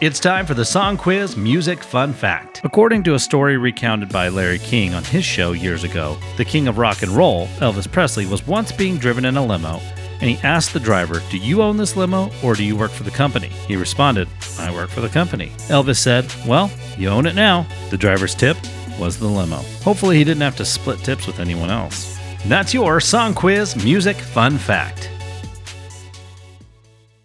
[0.00, 2.62] It's time for the Song Quiz Music Fun Fact.
[2.64, 6.68] According to a story recounted by Larry King on his show years ago, the king
[6.68, 9.78] of rock and roll, Elvis Presley, was once being driven in a limo
[10.22, 13.02] and he asked the driver, Do you own this limo or do you work for
[13.02, 13.48] the company?
[13.68, 14.26] He responded,
[14.58, 15.52] I work for the company.
[15.68, 17.66] Elvis said, Well, you own it now.
[17.90, 18.56] The driver's tip
[18.98, 19.58] was the limo.
[19.82, 22.18] Hopefully, he didn't have to split tips with anyone else.
[22.46, 25.09] That's your Song Quiz Music Fun Fact.